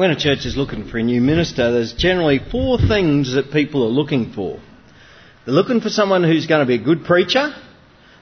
[0.00, 3.84] when a church is looking for a new minister, there's generally four things that people
[3.84, 4.58] are looking for.
[5.44, 7.54] They're looking for someone who's going to be a good preacher.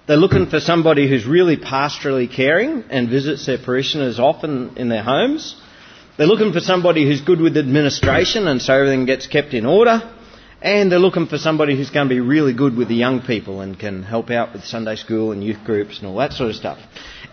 [0.08, 5.04] They're looking for somebody who's really pastorally caring and visits their parishioners often in their
[5.04, 5.54] homes.
[6.16, 10.00] They're looking for somebody who's good with administration and so everything gets kept in order.
[10.60, 13.60] And they're looking for somebody who's going to be really good with the young people
[13.60, 16.56] and can help out with Sunday school and youth groups and all that sort of
[16.56, 16.80] stuff.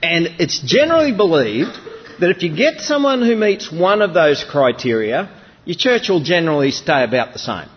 [0.03, 1.79] And it's generally believed
[2.19, 5.29] that if you get someone who meets one of those criteria,
[5.65, 7.69] your church will generally stay about the same.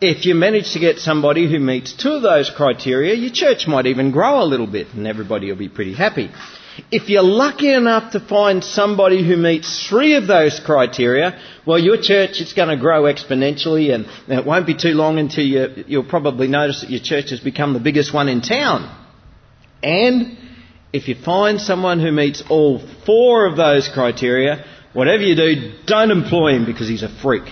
[0.00, 3.86] If you manage to get somebody who meets two of those criteria, your church might
[3.86, 6.30] even grow a little bit and everybody will be pretty happy.
[6.90, 11.96] If you're lucky enough to find somebody who meets three of those criteria, well, your
[12.00, 16.04] church is going to grow exponentially and it won't be too long until you, you'll
[16.04, 18.92] probably notice that your church has become the biggest one in town.
[19.82, 20.36] And
[20.94, 26.12] if you find someone who meets all four of those criteria, whatever you do, don't
[26.12, 27.42] employ him because he's a freak.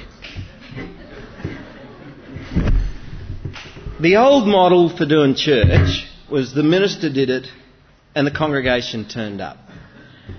[4.00, 7.48] The old model for doing church was the minister did it
[8.14, 9.56] and the congregation turned up.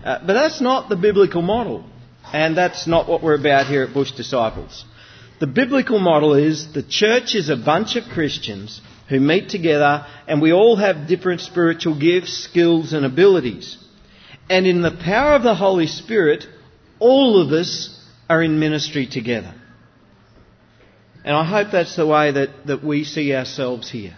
[0.05, 1.85] Uh, but that's not the biblical model.
[2.31, 4.85] And that's not what we're about here at Bush Disciples.
[5.41, 10.41] The biblical model is the church is a bunch of Christians who meet together and
[10.41, 13.77] we all have different spiritual gifts, skills and abilities.
[14.49, 16.45] And in the power of the Holy Spirit,
[16.99, 19.53] all of us are in ministry together.
[21.25, 24.15] And I hope that's the way that, that we see ourselves here.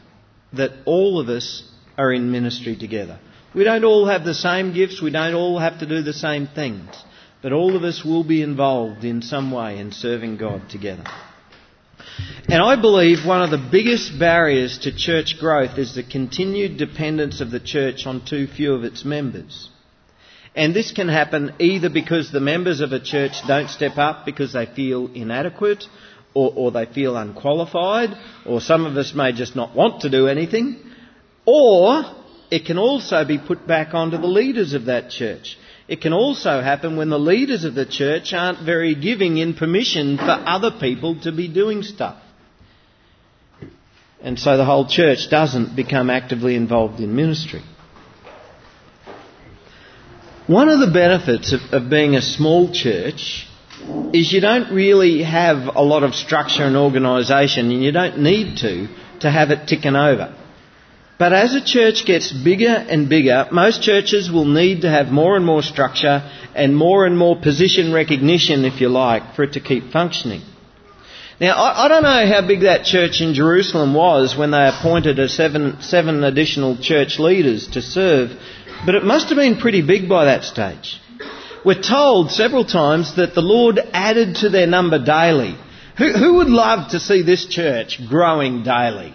[0.53, 1.63] That all of us
[1.97, 3.19] are in ministry together.
[3.53, 6.47] We don't all have the same gifts, we don't all have to do the same
[6.47, 6.89] things,
[7.41, 11.05] but all of us will be involved in some way in serving God together.
[12.47, 17.41] And I believe one of the biggest barriers to church growth is the continued dependence
[17.41, 19.69] of the church on too few of its members.
[20.55, 24.53] And this can happen either because the members of a church don't step up because
[24.53, 25.85] they feel inadequate
[26.33, 28.09] or, or, they feel unqualified,
[28.45, 30.77] or some of us may just not want to do anything,
[31.45, 32.03] or
[32.51, 35.57] it can also be put back onto the leaders of that church.
[35.87, 40.17] It can also happen when the leaders of the church aren't very giving in permission
[40.17, 42.17] for other people to be doing stuff.
[44.21, 47.61] And so the whole church doesn't become actively involved in ministry.
[50.47, 53.47] One of the benefits of, of being a small church
[54.13, 58.57] is you don't really have a lot of structure and organisation and you don't need
[58.57, 58.87] to
[59.19, 60.33] to have it ticking over.
[61.17, 65.37] But as a church gets bigger and bigger, most churches will need to have more
[65.37, 69.61] and more structure and more and more position recognition, if you like, for it to
[69.61, 70.41] keep functioning.
[71.39, 75.17] Now, I, I don't know how big that church in Jerusalem was when they appointed
[75.29, 78.31] seven, seven additional church leaders to serve,
[78.85, 80.99] but it must have been pretty big by that stage.
[81.63, 85.55] We're told several times that the Lord added to their number daily.
[85.97, 89.13] Who, who would love to see this church growing daily?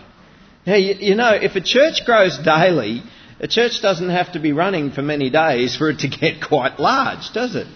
[0.67, 3.03] Now, you, you know, if a church grows daily,
[3.41, 6.79] a church doesn't have to be running for many days for it to get quite
[6.79, 7.67] large, does it?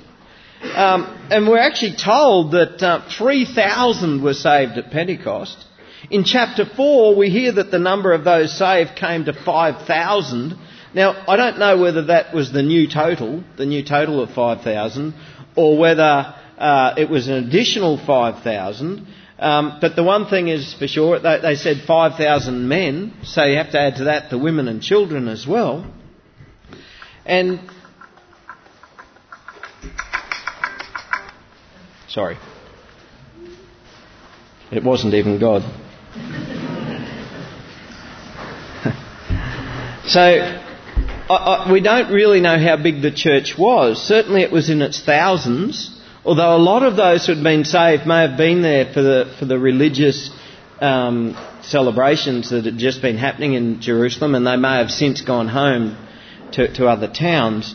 [0.62, 5.62] Um, and we're actually told that uh, 3,000 were saved at Pentecost.
[6.10, 10.58] In chapter 4, we hear that the number of those saved came to 5,000.
[10.94, 15.14] Now, I don't know whether that was the new total, the new total of 5,000,
[15.56, 19.06] or whether uh, it was an additional 5,000.
[19.44, 23.58] Um, but the one thing is for sure, they, they said 5,000 men, so you
[23.58, 25.84] have to add to that the women and children as well.
[27.26, 27.60] And
[32.08, 32.38] sorry,
[34.72, 35.60] it wasn't even God.
[40.06, 44.02] so I, I, we don't really know how big the church was.
[44.02, 45.93] Certainly, it was in its thousands.
[46.24, 49.34] Although a lot of those who had been saved may have been there for the,
[49.38, 50.30] for the religious
[50.80, 55.48] um, celebrations that had just been happening in Jerusalem, and they may have since gone
[55.48, 55.96] home
[56.52, 57.74] to, to other towns.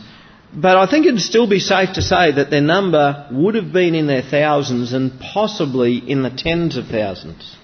[0.52, 3.94] But I think it'd still be safe to say that their number would have been
[3.94, 7.56] in their thousands and possibly in the tens of thousands.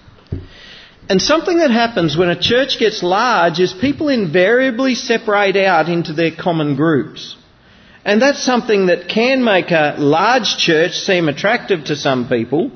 [1.09, 6.13] And something that happens when a church gets large is people invariably separate out into
[6.13, 7.35] their common groups.
[8.07, 12.71] And that's something that can make a large church seem attractive to some people,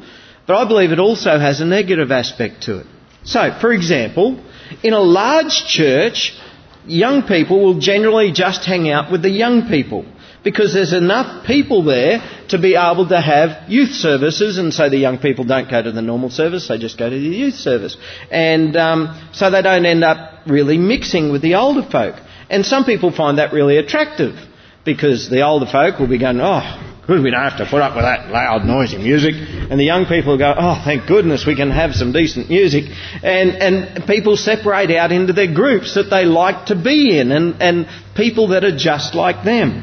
[0.45, 2.87] but I believe it also has a negative aspect to it.
[3.23, 4.43] So, for example,
[4.83, 6.37] in a large church,
[6.85, 10.03] young people will generally just hang out with the young people
[10.43, 14.97] because there's enough people there to be able to have youth services, and so the
[14.97, 17.95] young people don't go to the normal service, they just go to the youth service.
[18.29, 22.15] And um, so they don't end up really mixing with the older folk.
[22.49, 24.35] And some people find that really attractive
[24.83, 27.95] because the older folk will be going, oh, Good, we don't have to put up
[27.95, 29.33] with that loud, noisy music.
[29.35, 32.85] And the young people go, oh, thank goodness we can have some decent music.
[33.23, 37.61] And, and people separate out into their groups that they like to be in and,
[37.61, 39.81] and people that are just like them.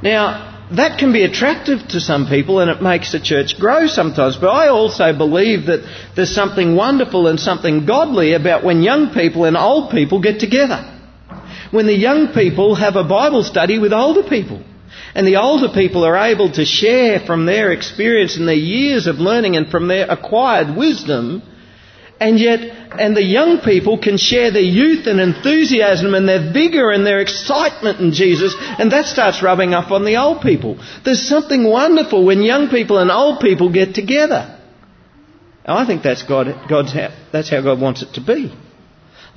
[0.00, 4.36] Now, that can be attractive to some people and it makes the church grow sometimes.
[4.36, 5.80] But I also believe that
[6.14, 10.95] there's something wonderful and something godly about when young people and old people get together.
[11.70, 14.62] When the young people have a Bible study with older people.
[15.14, 19.16] And the older people are able to share from their experience and their years of
[19.16, 21.42] learning and from their acquired wisdom
[22.18, 22.60] and yet,
[22.98, 27.20] and the young people can share their youth and enthusiasm and their vigour and their
[27.20, 30.78] excitement in Jesus, and that starts rubbing up on the old people.
[31.04, 34.58] There's something wonderful when young people and old people get together.
[35.66, 38.56] I think that's God, God's how, that's how God wants it to be.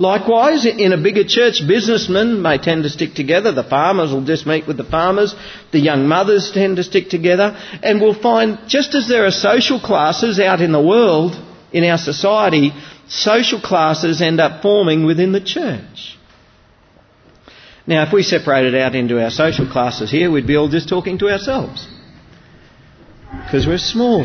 [0.00, 3.52] Likewise, in a bigger church, businessmen may tend to stick together.
[3.52, 5.34] The farmers will just meet with the farmers.
[5.72, 7.54] The young mothers tend to stick together.
[7.82, 11.38] And we'll find, just as there are social classes out in the world,
[11.70, 12.72] in our society,
[13.08, 16.16] social classes end up forming within the church.
[17.86, 21.18] Now, if we separated out into our social classes here, we'd be all just talking
[21.18, 21.86] to ourselves.
[23.44, 24.22] Because we're small.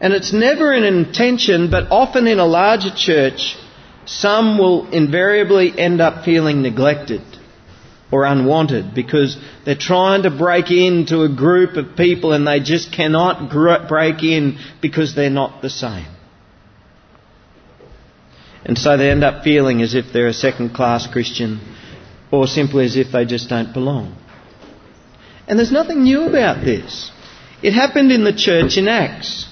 [0.00, 3.56] And it's never an intention, but often in a larger church,
[4.06, 7.22] some will invariably end up feeling neglected
[8.10, 12.92] or unwanted because they're trying to break into a group of people and they just
[12.92, 13.50] cannot
[13.88, 16.06] break in because they're not the same.
[18.64, 21.60] And so they end up feeling as if they're a second class Christian
[22.30, 24.16] or simply as if they just don't belong.
[25.46, 27.10] And there's nothing new about this.
[27.62, 29.48] It happened in the church in Acts.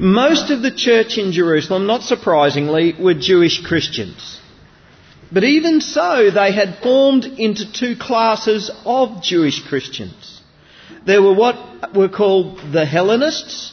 [0.00, 4.40] Most of the church in Jerusalem, not surprisingly, were Jewish Christians.
[5.30, 10.40] But even so, they had formed into two classes of Jewish Christians.
[11.06, 13.72] There were what were called the Hellenists,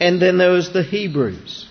[0.00, 1.66] and then there was the Hebrews.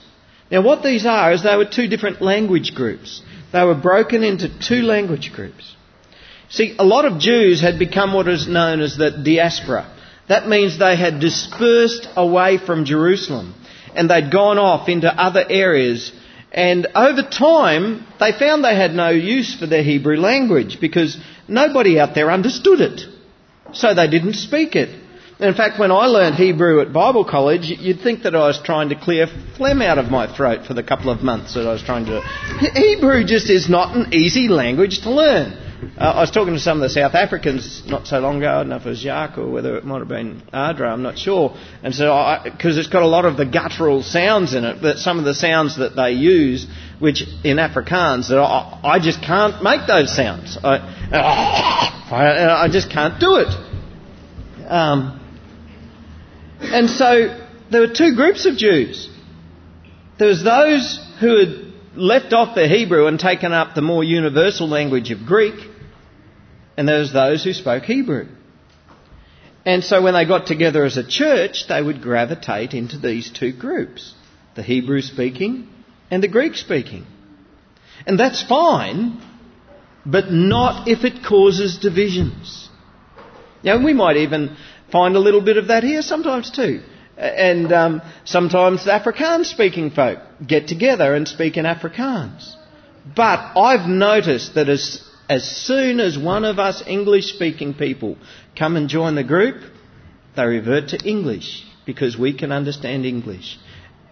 [0.51, 3.21] Now, what these are is they were two different language groups.
[3.51, 5.75] They were broken into two language groups.
[6.49, 9.91] See, a lot of Jews had become what is known as the diaspora.
[10.29, 13.55] That means they had dispersed away from Jerusalem
[13.97, 16.11] and they'd gone off into other areas
[16.51, 21.17] and over time, they found they had no use for their Hebrew language because
[21.47, 23.01] nobody out there understood it.
[23.73, 25.03] So they didn't speak it.
[25.39, 28.89] In fact, when I learned Hebrew at Bible college, you'd think that I was trying
[28.89, 31.83] to clear phlegm out of my throat for the couple of months that I was
[31.83, 32.21] trying to.
[32.73, 35.66] Hebrew just is not an easy language to learn.
[35.79, 38.49] Uh, I was talking to some of the South Africans not so long ago.
[38.49, 41.03] I don't know if it was Jacques or whether it might have been Adra, I'm
[41.03, 41.55] not sure.
[41.83, 45.19] And so, because it's got a lot of the guttural sounds in it, but some
[45.19, 46.65] of the sounds that they use,
[46.97, 50.57] which in Afrikaans, that I, I just can't make those sounds.
[50.63, 50.77] I,
[52.09, 54.67] I, I just can't do it.
[54.67, 55.19] Um,
[56.59, 59.09] and so, there were two groups of Jews.
[60.17, 61.66] There was those who had
[61.97, 65.55] left off the Hebrew and taken up the more universal language of Greek,
[66.77, 68.27] and there was those who spoke Hebrew.
[69.65, 73.51] And so when they got together as a church, they would gravitate into these two
[73.51, 74.13] groups
[74.55, 75.67] the Hebrew speaking
[76.09, 77.05] and the Greek speaking.
[78.05, 79.21] And that's fine,
[80.05, 82.69] but not if it causes divisions.
[83.63, 84.55] Now, we might even
[84.91, 86.81] find a little bit of that here sometimes too.
[87.17, 92.53] And um, sometimes Afrikaans speaking folk get together and speak in Afrikaans.
[93.15, 98.17] But I've noticed that as, as soon as one of us English speaking people
[98.55, 99.63] come and join the group,
[100.35, 103.57] they revert to English because we can understand English.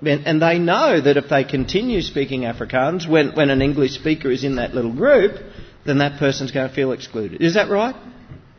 [0.03, 4.43] And they know that if they continue speaking Afrikaans, when, when an English speaker is
[4.43, 5.41] in that little group,
[5.85, 7.41] then that person's going to feel excluded.
[7.41, 7.95] Is that right?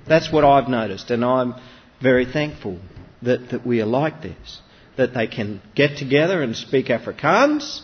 [0.07, 1.55] That's what I've noticed, and I'm
[2.01, 2.79] very thankful
[3.27, 4.61] that, that we are like this.
[4.97, 7.83] That they can get together and speak Afrikaans,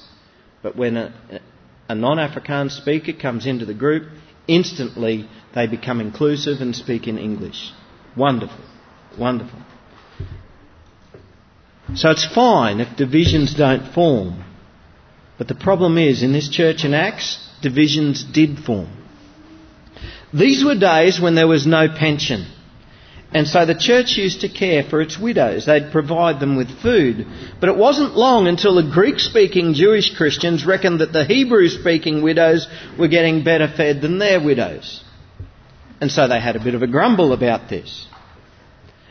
[0.62, 1.40] but when a,
[1.88, 4.08] a non Afrikaans speaker comes into the group,
[4.48, 7.70] instantly they become inclusive and speak in English.
[8.16, 8.64] Wonderful.
[9.18, 9.58] Wonderful.
[11.94, 14.44] So it's fine if divisions don't form.
[15.36, 18.90] But the problem is, in this church in Acts, divisions did form.
[20.32, 22.46] These were days when there was no pension.
[23.34, 25.64] And so the church used to care for its widows.
[25.64, 27.26] They'd provide them with food.
[27.60, 32.22] But it wasn't long until the Greek speaking Jewish Christians reckoned that the Hebrew speaking
[32.22, 32.66] widows
[32.98, 35.02] were getting better fed than their widows.
[36.00, 38.06] And so they had a bit of a grumble about this.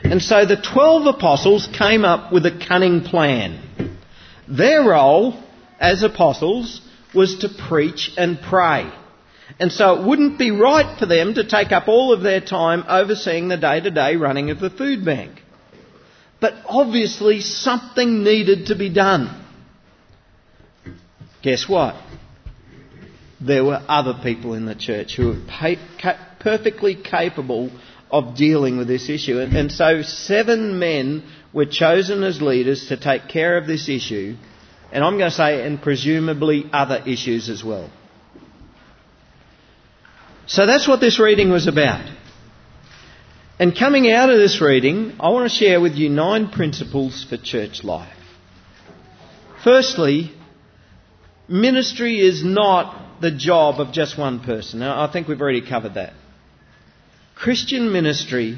[0.04, 3.98] And so the twelve apostles came up with a cunning plan.
[4.48, 5.42] Their role
[5.80, 6.82] as apostles
[7.16, 8.92] was to preach and pray.
[9.62, 12.84] And so it wouldn't be right for them to take up all of their time
[12.88, 15.40] overseeing the day to day running of the food bank.
[16.40, 19.30] But obviously something needed to be done.
[21.44, 21.96] Guess what?
[23.40, 27.70] There were other people in the church who were perfectly capable
[28.10, 29.38] of dealing with this issue.
[29.38, 34.38] And, and so seven men were chosen as leaders to take care of this issue.
[34.92, 37.92] And I'm going to say, and presumably other issues as well.
[40.52, 42.06] So that's what this reading was about.
[43.58, 47.38] And coming out of this reading, I want to share with you nine principles for
[47.38, 48.14] church life.
[49.64, 50.34] Firstly,
[51.48, 54.80] ministry is not the job of just one person.
[54.82, 56.12] Now, I think we've already covered that.
[57.34, 58.58] Christian ministry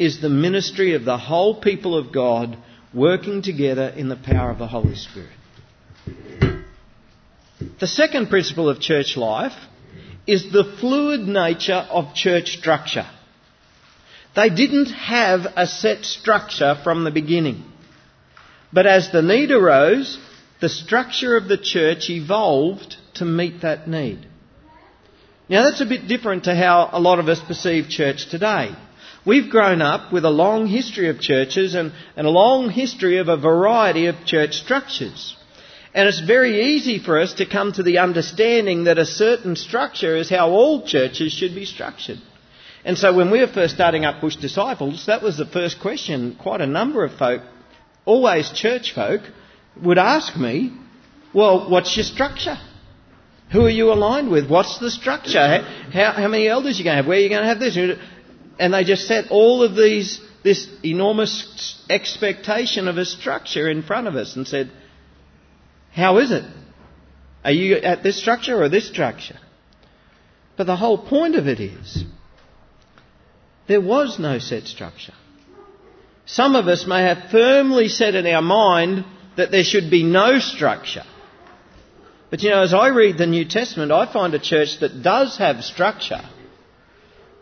[0.00, 2.58] is the ministry of the whole people of God
[2.92, 5.30] working together in the power of the Holy Spirit.
[7.78, 9.54] The second principle of church life
[10.30, 13.06] is the fluid nature of church structure.
[14.36, 17.64] They didn't have a set structure from the beginning.
[18.72, 20.18] But as the need arose,
[20.60, 24.24] the structure of the church evolved to meet that need.
[25.48, 28.70] Now that's a bit different to how a lot of us perceive church today.
[29.26, 33.28] We've grown up with a long history of churches and, and a long history of
[33.28, 35.36] a variety of church structures.
[35.92, 40.16] And it's very easy for us to come to the understanding that a certain structure
[40.16, 42.18] is how all churches should be structured.
[42.84, 46.36] And so when we were first starting up Bush Disciples, that was the first question
[46.40, 47.42] quite a number of folk,
[48.04, 49.22] always church folk,
[49.82, 50.72] would ask me,
[51.34, 52.56] well, what's your structure?
[53.52, 54.48] Who are you aligned with?
[54.48, 55.64] What's the structure?
[55.92, 57.06] How, how many elders are you going to have?
[57.06, 57.76] Where are you going to have this?
[58.58, 64.06] And they just set all of these, this enormous expectation of a structure in front
[64.06, 64.70] of us and said,
[65.92, 66.44] how is it?
[67.44, 69.38] Are you at this structure or this structure?
[70.56, 72.04] But the whole point of it is
[73.66, 75.14] there was no set structure.
[76.26, 79.04] Some of us may have firmly set in our mind
[79.36, 81.04] that there should be no structure.
[82.30, 85.38] But you know, as I read the New Testament, I find a church that does
[85.38, 86.22] have structure,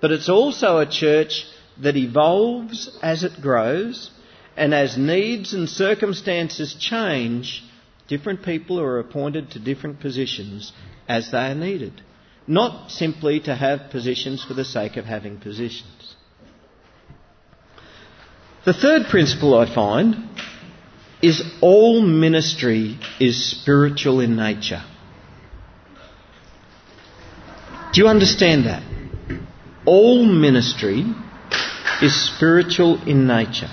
[0.00, 1.44] but it's also a church
[1.82, 4.10] that evolves as it grows,
[4.56, 7.62] and as needs and circumstances change,
[8.08, 10.72] Different people are appointed to different positions
[11.06, 12.00] as they are needed,
[12.46, 16.16] not simply to have positions for the sake of having positions.
[18.64, 20.16] The third principle I find
[21.22, 24.82] is all ministry is spiritual in nature.
[27.92, 28.82] Do you understand that?
[29.84, 31.04] All ministry
[32.02, 33.70] is spiritual in nature.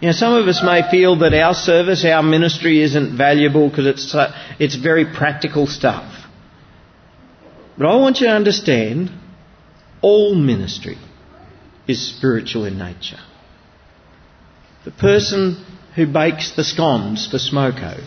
[0.00, 3.86] You know, some of us may feel that our service, our ministry isn't valuable because
[3.86, 6.12] it's, uh, it's very practical stuff.
[7.78, 9.10] But I want you to understand
[10.02, 10.98] all ministry
[11.88, 13.20] is spiritual in nature.
[14.84, 18.04] The person who bakes the scones for Smoko,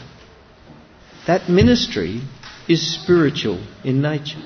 [1.25, 2.21] that ministry
[2.67, 4.41] is spiritual in nature.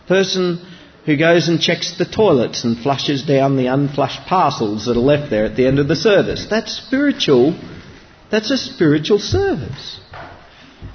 [0.00, 0.66] The person
[1.08, 5.30] who goes and checks the toilets and flushes down the unflushed parcels that are left
[5.30, 6.46] there at the end of the service.
[6.50, 7.58] That's spiritual.
[8.30, 10.00] That's a spiritual service.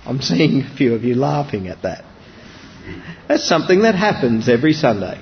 [0.06, 2.06] I'm seeing a few of you laughing at that.
[3.28, 5.20] That's something that happens every Sunday.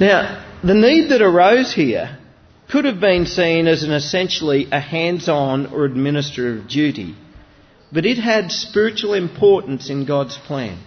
[0.00, 2.16] Now, the need that arose here
[2.70, 7.14] could have been seen as an essentially a hands-on or administrative duty,
[7.92, 10.78] but it had spiritual importance in God's plan.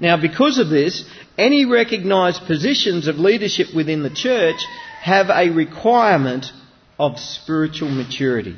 [0.00, 1.04] Now, because of this,
[1.38, 4.56] any recognised positions of leadership within the church
[5.00, 6.46] have a requirement
[6.98, 8.56] of spiritual maturity.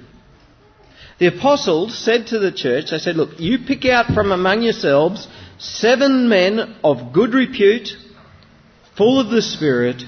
[1.18, 5.26] The apostles said to the church, they said, look, you pick out from among yourselves
[5.58, 7.88] seven men of good repute,
[8.96, 10.02] full of the Spirit,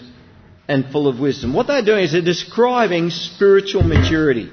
[0.68, 1.54] and full of wisdom.
[1.54, 4.50] What they're doing is they're describing spiritual maturity.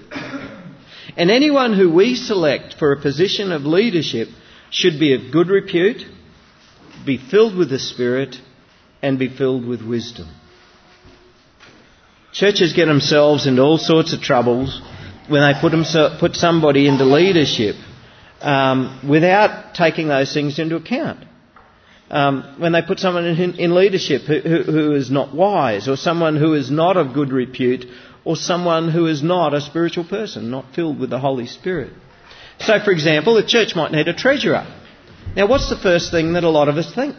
[1.17, 4.29] And anyone who we select for a position of leadership
[4.69, 6.05] should be of good repute,
[7.05, 8.37] be filled with the Spirit
[9.01, 10.27] and be filled with wisdom.
[12.33, 14.81] Churches get themselves into all sorts of troubles
[15.29, 15.73] when they put,
[16.19, 17.75] put somebody into leadership
[18.41, 21.25] um, without taking those things into account.
[22.09, 26.35] Um, when they put someone in, in leadership who, who, is not wise, or someone
[26.35, 27.85] who is not of good repute,
[28.23, 31.93] or someone who is not a spiritual person, not filled with the Holy Spirit.
[32.59, 34.67] So, for example, the church might need a treasurer.
[35.35, 37.15] Now, what's the first thing that a lot of us think?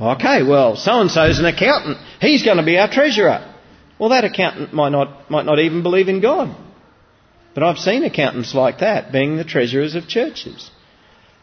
[0.00, 1.98] Okay, well, so and so's an accountant.
[2.20, 3.54] He's going to be our treasurer.
[3.98, 6.56] Well, that accountant might not, might not even believe in God.
[7.54, 10.70] But I've seen accountants like that being the treasurers of churches.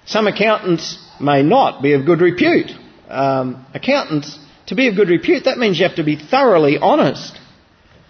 [0.06, 2.72] Some accountants may not be of good repute.
[3.10, 7.38] Um, accountants, to be of good repute, that means you have to be thoroughly honest.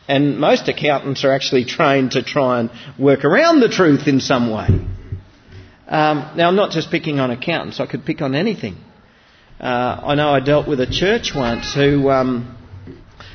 [0.08, 4.52] And most accountants are actually trained to try and work around the truth in some
[4.52, 4.68] way.
[5.88, 8.78] Um, now, I'm not just picking on accountants, I could pick on anything.
[9.60, 12.58] Uh, I know I dealt with a church once who um,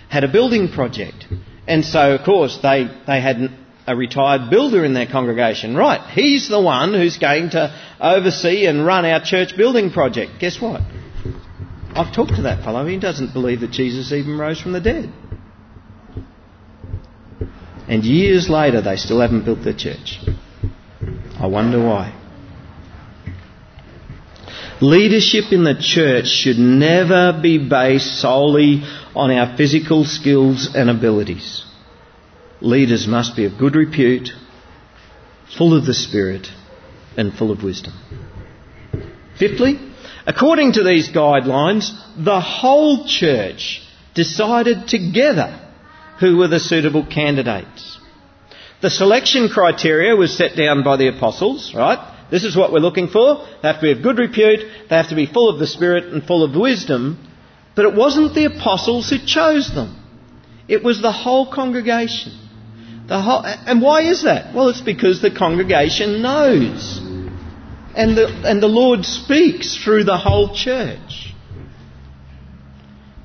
[0.09, 1.27] had a building project.
[1.67, 5.77] And so, of course, they, they had a retired builder in their congregation.
[5.77, 10.33] Right, he's the one who's going to oversee and run our church building project.
[10.41, 10.83] Guess what?
[11.95, 12.87] I've talked to that fellow.
[12.87, 15.13] He doesn't believe that Jesus even rose from the dead.
[17.89, 20.21] And years later, they still haven't built their church.
[21.39, 22.20] I wonder why.
[24.81, 28.83] Leadership in the church should never be based solely
[29.15, 31.65] on our physical skills and abilities.
[32.63, 34.31] Leaders must be of good repute,
[35.57, 36.49] full of the Spirit,
[37.17, 37.93] and full of wisdom.
[39.39, 39.79] Fifthly,
[40.27, 43.83] according to these guidelines, the whole church
[44.15, 45.61] decided together
[46.21, 47.99] who were the suitable candidates.
[48.81, 52.10] The selection criteria was set down by the apostles, right?
[52.31, 53.47] This is what we're looking for.
[53.63, 54.61] They have to be of good repute.
[54.89, 57.27] They have to be full of the Spirit and full of wisdom.
[57.75, 59.97] But it wasn't the apostles who chose them.
[60.69, 62.33] It was the whole congregation.
[63.09, 64.55] The whole, and why is that?
[64.55, 66.99] Well, it's because the congregation knows.
[67.97, 71.35] And the, and the Lord speaks through the whole church.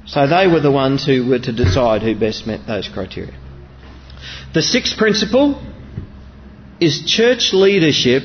[0.08, 3.38] So they were the ones who were to decide who best met those criteria.
[4.54, 5.62] The sixth principle
[6.80, 8.24] is church leadership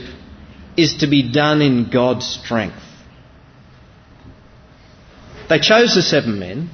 [0.82, 2.82] is to be done in God's strength.
[5.48, 6.70] They chose the seven men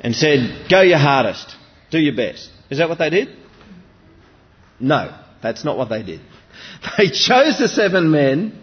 [0.00, 1.56] and said, Go your hardest,
[1.90, 2.50] do your best.
[2.70, 3.28] Is that what they did?
[4.78, 6.20] No, that's not what they did.
[6.98, 8.58] They chose the seven men,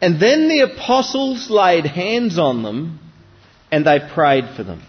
[0.00, 3.00] and then the apostles laid hands on them
[3.70, 4.82] and they prayed for them.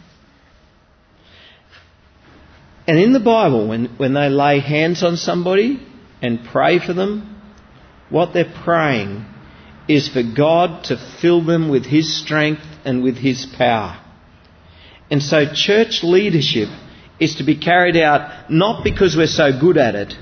[2.88, 5.79] And in the Bible, when, when they lay hands on somebody
[6.22, 7.34] and pray for them,
[8.15, 9.25] what they're praying
[9.89, 14.01] is for God to fill them with His strength and with His power.
[15.11, 16.69] And so church leadership
[17.19, 20.13] is to be carried out not because we're so good at it,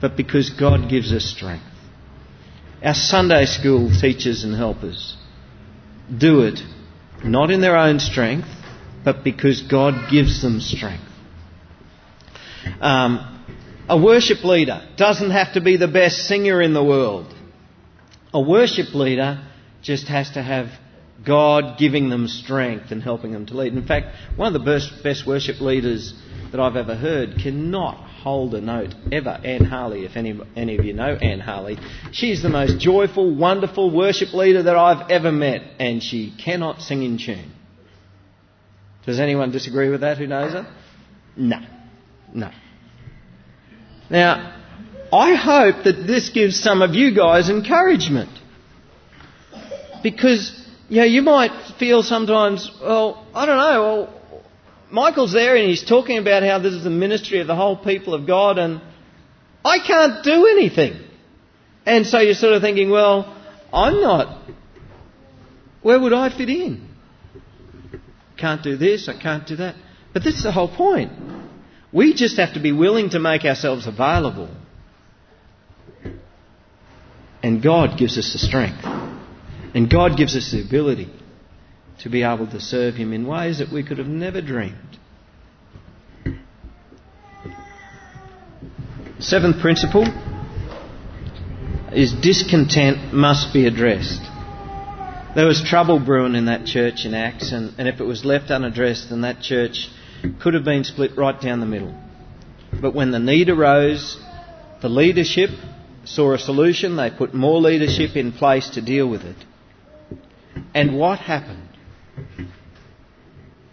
[0.00, 1.64] but because God gives us strength.
[2.84, 5.16] Our Sunday school teachers and helpers
[6.16, 6.60] do it
[7.24, 8.46] not in their own strength,
[9.04, 11.02] but because God gives them strength.
[12.80, 13.35] Um,
[13.88, 17.32] a worship leader doesn't have to be the best singer in the world.
[18.32, 19.46] A worship leader
[19.82, 20.68] just has to have
[21.24, 23.72] God giving them strength and helping them to lead.
[23.72, 26.14] In fact, one of the best, worship leaders
[26.50, 29.30] that I've ever heard cannot hold a note ever.
[29.30, 31.78] Anne Harley, if any, any of you know Anne Harley,
[32.12, 37.02] she's the most joyful, wonderful worship leader that I've ever met, and she cannot sing
[37.02, 37.52] in tune.
[39.04, 40.66] Does anyone disagree with that who knows her?
[41.36, 41.60] No.
[42.34, 42.50] No.
[44.10, 44.54] Now,
[45.12, 48.30] I hope that this gives some of you guys encouragement.
[50.02, 54.42] Because, you know, you might feel sometimes, well, I don't know, well,
[54.90, 58.14] Michael's there and he's talking about how this is the ministry of the whole people
[58.14, 58.80] of God and
[59.64, 61.00] I can't do anything.
[61.84, 63.36] And so you're sort of thinking, well,
[63.72, 64.42] I'm not,
[65.82, 66.88] where would I fit in?
[68.36, 69.74] Can't do this, I can't do that.
[70.12, 71.10] But this is the whole point.
[71.92, 74.50] We just have to be willing to make ourselves available.
[77.42, 78.84] And God gives us the strength.
[79.74, 81.10] And God gives us the ability
[82.00, 84.98] to be able to serve Him in ways that we could have never dreamed.
[89.18, 90.06] Seventh principle
[91.92, 94.20] is discontent must be addressed.
[95.34, 98.50] There was trouble brewing in that church in Acts, and, and if it was left
[98.50, 99.88] unaddressed, then that church
[100.40, 101.94] could have been split right down the middle.
[102.80, 104.18] But when the need arose,
[104.82, 105.50] the leadership
[106.04, 106.96] saw a solution.
[106.96, 109.36] They put more leadership in place to deal with it.
[110.74, 111.68] And what happened?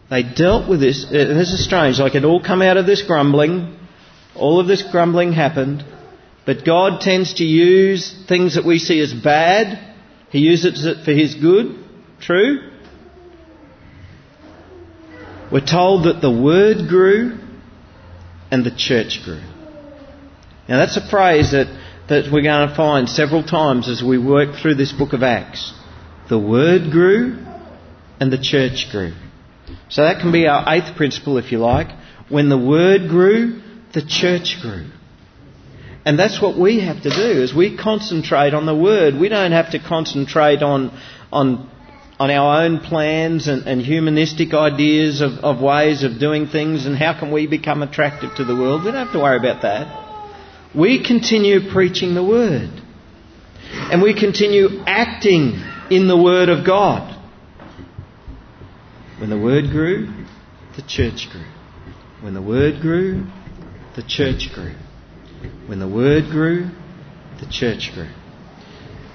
[0.09, 1.05] They dealt with this.
[1.05, 1.99] Uh, this is strange.
[1.99, 3.77] Like it all come out of this grumbling.
[4.35, 5.83] All of this grumbling happened.
[6.45, 9.95] But God tends to use things that we see as bad.
[10.29, 11.83] He uses it for His good.
[12.19, 12.72] True.
[15.53, 17.37] We're told that the word grew
[18.49, 19.43] and the church grew.
[20.67, 21.67] Now that's a phrase that,
[22.09, 25.71] that we're going to find several times as we work through this book of Acts.
[26.27, 27.45] The word grew
[28.19, 29.13] and the church grew.
[29.89, 31.89] So that can be our eighth principle, if you like.
[32.29, 33.61] When the word grew,
[33.93, 34.87] the church grew.
[36.03, 39.19] And that's what we have to do is we concentrate on the word.
[39.19, 40.99] We don't have to concentrate on
[41.31, 41.69] on
[42.19, 46.95] on our own plans and, and humanistic ideas of, of ways of doing things and
[46.95, 48.83] how can we become attractive to the world.
[48.83, 50.73] We don't have to worry about that.
[50.75, 52.69] We continue preaching the word.
[53.73, 57.19] And we continue acting in the word of God.
[59.19, 60.07] When the word grew,
[60.75, 61.45] the church grew.
[62.21, 63.25] When the word grew,
[63.95, 64.75] the church grew.
[65.67, 66.69] When the word grew,
[67.39, 68.09] the church grew.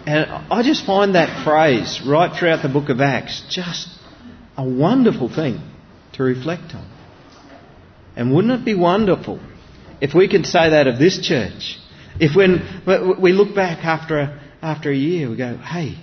[0.09, 3.91] And I just find that phrase right throughout the book of Acts just
[4.57, 5.61] a wonderful thing
[6.15, 6.91] to reflect on.
[8.17, 9.39] And wouldn't it be wonderful
[10.01, 11.79] if we could say that of this church?
[12.19, 15.99] If when we look back after a, after a year, we go, hey,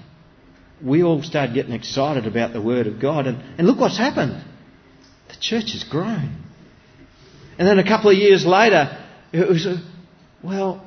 [0.84, 4.40] we all started getting excited about the Word of God, and, and look what's happened.
[5.30, 6.44] The church has grown.
[7.58, 9.82] And then a couple of years later, it was, a,
[10.44, 10.86] well,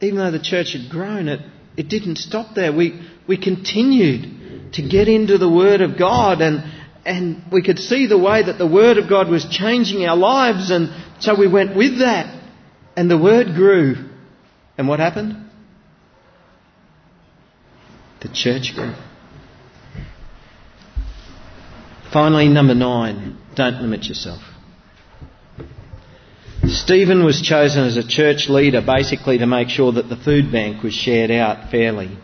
[0.00, 1.40] even though the church had grown, it,
[1.78, 2.72] it didn't stop there.
[2.72, 6.64] We, we continued to get into the Word of God and,
[7.06, 10.72] and we could see the way that the Word of God was changing our lives
[10.72, 12.42] and so we went with that
[12.96, 13.94] and the Word grew.
[14.76, 15.48] And what happened?
[18.22, 18.94] The church grew.
[22.12, 24.40] Finally, number nine, don't limit yourself.
[26.78, 30.80] Stephen was chosen as a church leader basically to make sure that the food bank
[30.84, 32.16] was shared out fairly.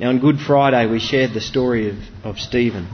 [0.00, 2.88] Now, on Good Friday, we shared the story of, of Stephen.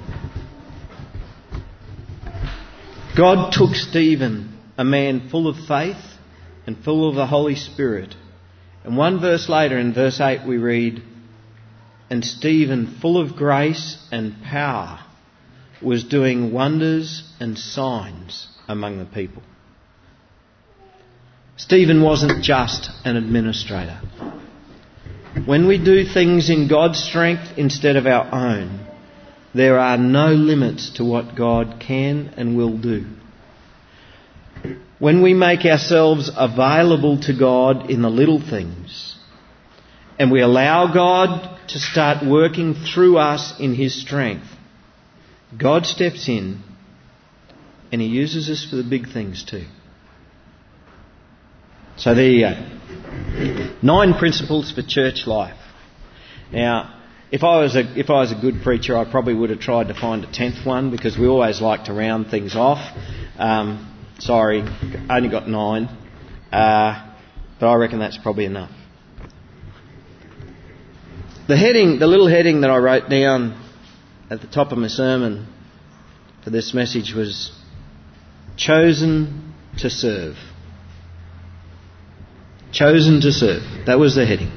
[3.17, 6.19] God took Stephen, a man full of faith
[6.67, 8.15] and full of the Holy Spirit.
[8.85, 11.03] And one verse later, in verse 8, we read,
[12.11, 15.01] And Stephen, full of grace and power,
[15.81, 19.43] was doing wonders and signs among the people.
[21.57, 24.01] Stephen wasn't just an administrator.
[25.47, 28.87] When we do things in God's strength instead of our own,
[29.55, 33.07] there are no limits to what God can and will do.
[34.99, 39.17] When we make ourselves available to God in the little things,
[40.19, 44.47] and we allow God to start working through us in His strength,
[45.57, 46.63] God steps in
[47.93, 49.67] and He uses us for the big things too.
[51.97, 53.75] So there you go.
[53.83, 55.57] Nine principles for church life.
[56.53, 59.61] Now, if I was a if I was a good preacher, I probably would have
[59.61, 62.79] tried to find a tenth one because we always like to round things off.
[63.39, 64.65] Um, sorry,
[65.09, 65.85] only got nine,
[66.53, 67.13] uh,
[67.61, 68.71] but I reckon that's probably enough.
[71.47, 73.61] The heading, the little heading that I wrote down
[74.31, 75.53] at the top of my sermon
[76.43, 77.53] for this message was
[78.57, 80.37] chosen to serve.
[82.75, 83.63] Chosen to serve.
[83.87, 84.51] That was the heading.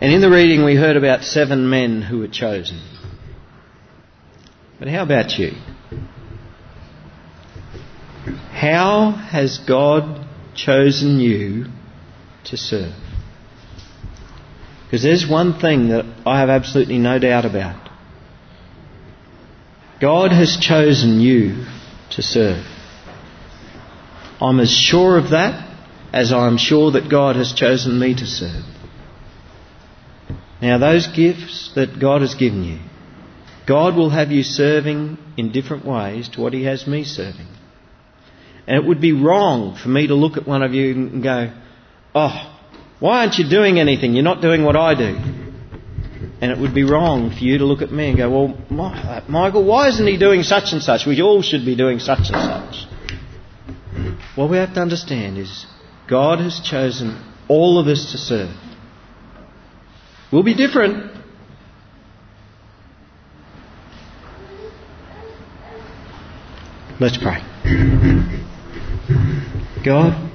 [0.00, 2.82] And in the reading, we heard about seven men who were chosen.
[4.80, 5.52] But how about you?
[8.50, 10.26] How has God
[10.56, 11.66] chosen you
[12.46, 12.92] to serve?
[14.84, 17.88] Because there's one thing that I have absolutely no doubt about.
[20.00, 21.66] God has chosen you
[22.10, 22.64] to serve.
[24.40, 25.63] I'm as sure of that
[26.14, 28.64] as I am sure that God has chosen me to serve.
[30.62, 32.78] Now, those gifts that God has given you,
[33.66, 37.48] God will have you serving in different ways to what He has me serving.
[38.68, 41.52] And it would be wrong for me to look at one of you and go,
[42.14, 42.58] Oh,
[43.00, 44.14] why aren't you doing anything?
[44.14, 45.16] You're not doing what I do.
[46.40, 48.56] And it would be wrong for you to look at me and go, Well,
[49.28, 51.06] Michael, why isn't he doing such and such?
[51.06, 52.86] We all should be doing such and such.
[54.36, 55.66] What we have to understand is
[56.08, 58.50] God has chosen all of us to serve.
[60.32, 61.12] We'll be different.
[67.00, 67.40] Let's pray.
[69.84, 70.30] God,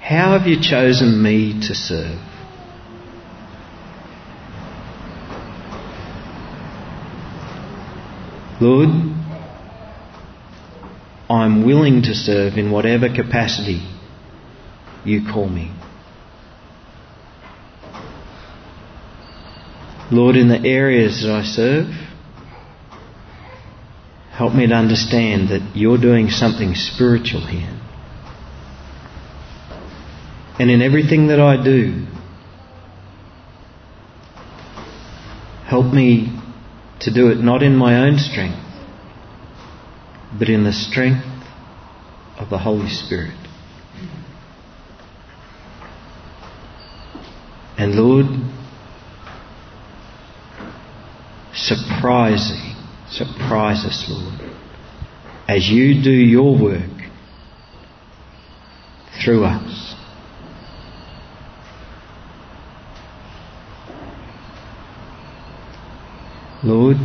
[0.00, 2.18] how have you chosen me to serve?
[8.60, 9.17] Lord,
[11.28, 13.86] I'm willing to serve in whatever capacity
[15.04, 15.72] you call me.
[20.10, 21.88] Lord, in the areas that I serve,
[24.30, 27.78] help me to understand that you're doing something spiritual here.
[30.58, 32.06] And in everything that I do,
[35.66, 36.40] help me
[37.00, 38.67] to do it not in my own strength,
[40.36, 41.24] but in the strength
[42.38, 43.34] of the Holy Spirit.
[47.78, 48.26] And Lord,
[51.54, 52.74] surprising,
[53.08, 54.52] surprise us, Lord,
[55.48, 56.90] as you do your work
[59.24, 59.94] through us.
[66.64, 66.96] Lord,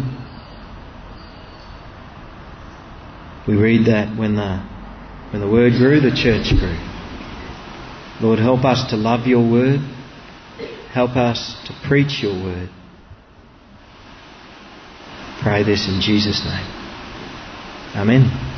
[3.48, 4.60] we read that when the,
[5.32, 6.80] when the word grew, the church grew.
[8.22, 9.80] Lord, help us to love your word.
[10.94, 12.70] Help us to preach your word.
[15.42, 16.68] Pray this in Jesus' name.
[17.96, 18.53] Amen.